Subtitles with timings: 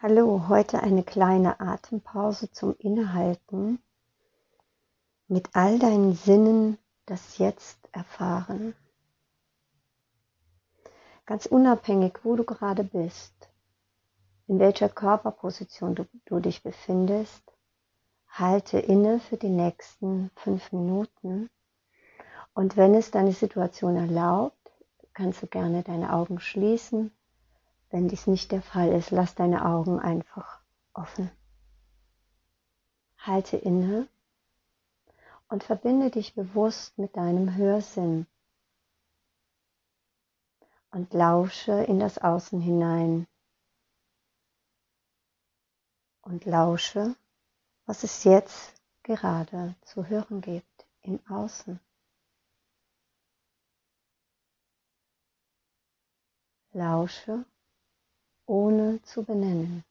[0.00, 3.82] Hallo, heute eine kleine Atempause zum Innehalten
[5.26, 8.76] mit all deinen Sinnen das Jetzt erfahren.
[11.26, 13.34] Ganz unabhängig, wo du gerade bist,
[14.46, 17.42] in welcher Körperposition du, du dich befindest,
[18.28, 21.50] halte inne für die nächsten fünf Minuten.
[22.54, 24.70] Und wenn es deine Situation erlaubt,
[25.12, 27.10] kannst du gerne deine Augen schließen
[27.90, 30.60] wenn dies nicht der Fall ist, lass deine Augen einfach
[30.92, 31.30] offen.
[33.18, 34.08] Halte inne
[35.48, 38.26] und verbinde dich bewusst mit deinem Hörsinn
[40.90, 43.26] und lausche in das Außen hinein
[46.22, 47.16] und lausche,
[47.86, 51.80] was es jetzt gerade zu hören gibt im Außen.
[56.72, 57.46] Lausche
[58.48, 59.84] ohne zu benennen.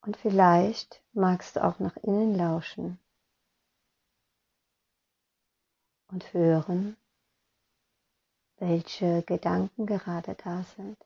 [0.00, 3.00] Und vielleicht magst du auch nach innen lauschen
[6.08, 6.96] und hören,
[8.58, 10.96] welche Gedanken gerade da sind.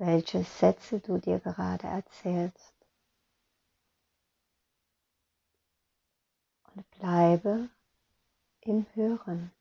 [0.00, 2.74] Welche Sätze du dir gerade erzählst.
[6.74, 7.68] Und bleibe
[8.62, 9.52] im Hören.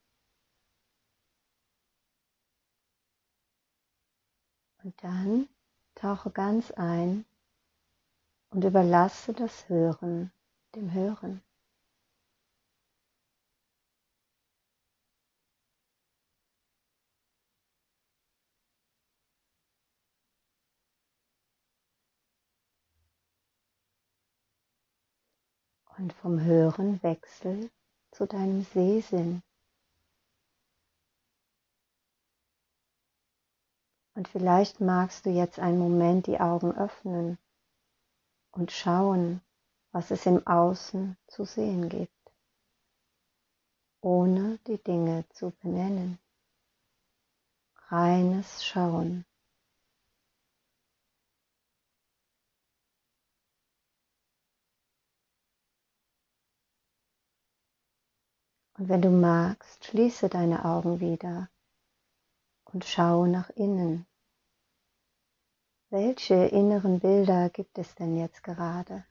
[4.82, 5.50] Und dann
[5.96, 7.26] tauche ganz ein
[8.52, 10.32] und überlasse das Hören
[10.74, 11.42] dem Hören.
[26.00, 27.70] Und vom Hören wechsel
[28.12, 29.44] zu deinem Sehsinn.
[34.16, 37.38] Und vielleicht magst du jetzt einen Moment die Augen öffnen
[38.52, 39.42] und schauen,
[39.92, 42.34] was es im Außen zu sehen gibt,
[44.02, 46.18] ohne die Dinge zu benennen.
[47.90, 49.26] Reines Schauen.
[58.80, 61.50] Und wenn du magst, schließe deine Augen wieder
[62.64, 64.08] und schaue nach innen.
[65.90, 69.04] Welche inneren Bilder gibt es denn jetzt gerade?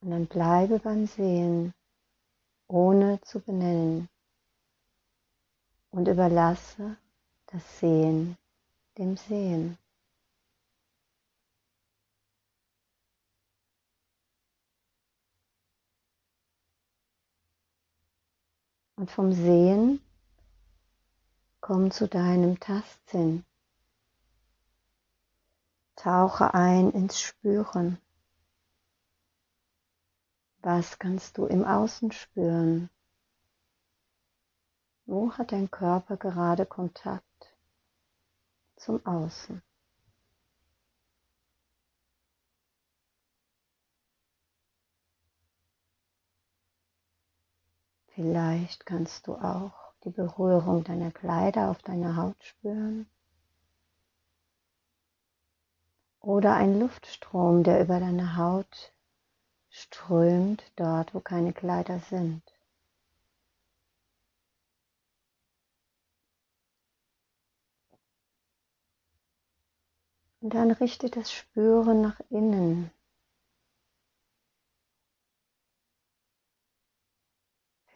[0.00, 1.72] Und dann bleibe beim Sehen,
[2.66, 4.08] ohne zu benennen.
[5.90, 6.96] Und überlasse
[7.46, 8.36] das Sehen
[8.96, 9.78] dem Sehen.
[18.98, 20.00] Und vom Sehen
[21.60, 23.44] komm zu deinem Tastsinn.
[25.94, 27.98] Tauche ein ins Spüren.
[30.62, 32.90] Was kannst du im Außen spüren?
[35.06, 37.54] Wo hat dein Körper gerade Kontakt
[38.74, 39.62] zum Außen?
[48.18, 53.08] Vielleicht kannst du auch die Berührung deiner Kleider auf deiner Haut spüren.
[56.18, 58.92] Oder ein Luftstrom, der über deine Haut
[59.70, 62.42] strömt, dort wo keine Kleider sind.
[70.40, 72.90] Und dann richte das Spüren nach innen.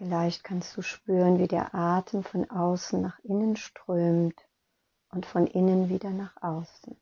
[0.03, 4.35] Vielleicht kannst du spüren, wie der Atem von außen nach innen strömt
[5.11, 7.01] und von innen wieder nach außen.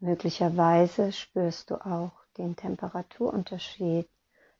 [0.00, 4.10] Möglicherweise spürst du auch den Temperaturunterschied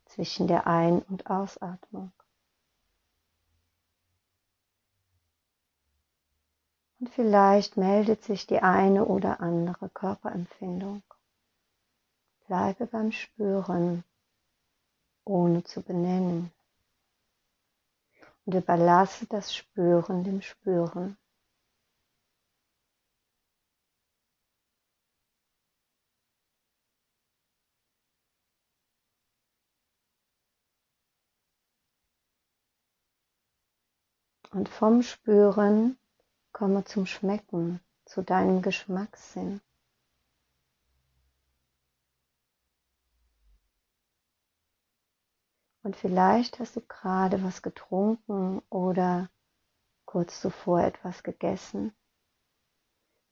[0.04, 2.12] zwischen der Ein- und Ausatmung.
[7.00, 11.02] Und vielleicht meldet sich die eine oder andere Körperempfindung.
[12.52, 14.04] Bleibe beim Spüren,
[15.24, 16.52] ohne zu benennen.
[18.44, 21.16] Und überlasse das Spüren dem Spüren.
[34.50, 35.96] Und vom Spüren
[36.52, 39.62] komme zum Schmecken, zu deinem Geschmackssinn.
[45.82, 49.28] Und vielleicht hast du gerade was getrunken oder
[50.04, 51.94] kurz zuvor etwas gegessen.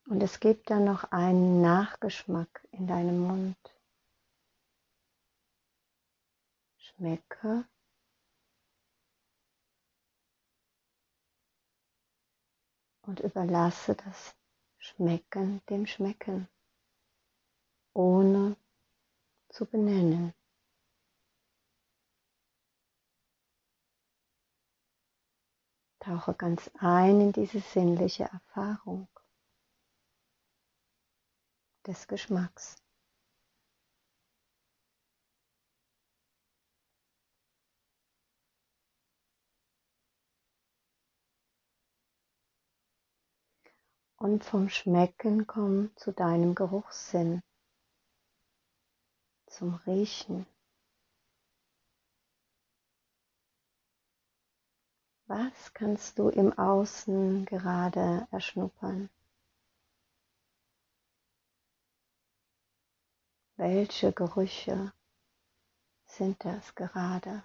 [0.06, 3.56] Und es gibt dann noch einen Nachgeschmack in deinem Mund.
[6.78, 7.64] Schmecke
[13.02, 14.34] und überlasse das
[14.78, 16.48] Schmecken dem Schmecken,
[17.92, 18.56] ohne
[19.48, 20.34] zu benennen.
[26.00, 29.06] Tauche ganz ein in diese sinnliche Erfahrung
[31.86, 32.76] des Geschmacks.
[44.16, 47.42] Und vom Schmecken komm zu deinem Geruchssinn,
[49.46, 50.46] zum Riechen.
[55.30, 59.08] Was kannst du im Außen gerade erschnuppern?
[63.54, 64.92] Welche Gerüche
[66.04, 67.44] sind das gerade?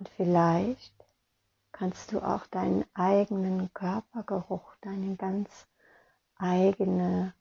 [0.00, 0.92] Und vielleicht
[1.70, 5.68] kannst du auch deinen eigenen Körpergeruch, deinen ganz
[6.42, 7.34] eigene,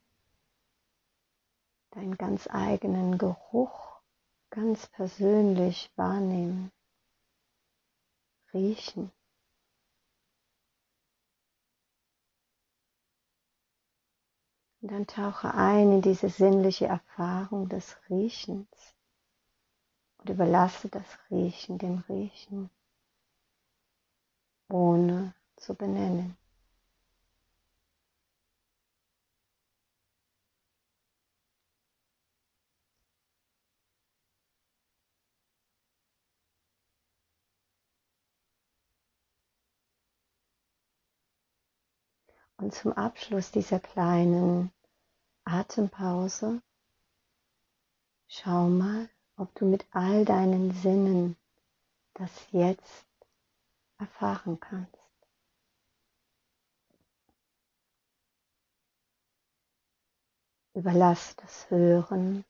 [1.92, 4.00] deinen ganz eigenen Geruch
[4.52, 6.72] ganz persönlich wahrnehmen,
[8.54, 9.12] riechen.
[14.82, 18.96] Und dann tauche ein in diese sinnliche Erfahrung des Riechens
[20.18, 22.70] und überlasse das Riechen dem Riechen,
[24.70, 26.38] ohne zu benennen.
[42.62, 44.72] Und zum Abschluss dieser kleinen
[45.46, 46.62] Atempause
[48.28, 51.36] schau mal, ob du mit all deinen Sinnen
[52.14, 53.08] das jetzt
[53.98, 54.96] erfahren kannst.
[60.76, 62.46] Überlass das Hören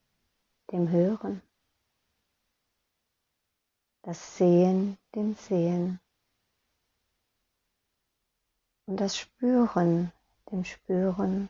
[0.74, 1.42] dem Hören,
[4.02, 6.02] das Sehen dem Sehen
[8.92, 10.12] und das Spüren
[10.52, 11.50] dem Spüren,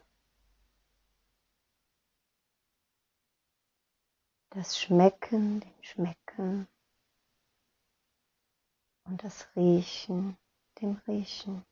[4.51, 6.67] das Schmecken dem Schmecken.
[9.05, 10.37] Und das Riechen
[10.79, 11.65] dem Riechen.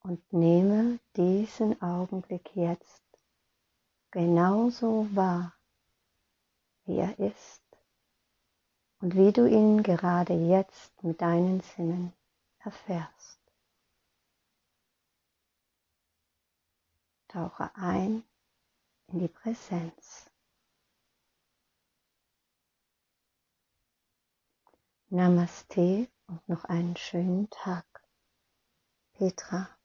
[0.00, 3.04] Und nehme diesen Augenblick jetzt
[4.10, 5.54] genauso wahr,
[6.86, 7.65] wie er ist
[9.00, 12.12] und wie du ihn gerade jetzt mit deinen Sinnen
[12.60, 13.40] erfährst.
[17.28, 18.24] Tauche ein
[19.08, 20.30] in die Präsenz.
[25.08, 27.84] Namaste und noch einen schönen Tag.
[29.12, 29.75] Petra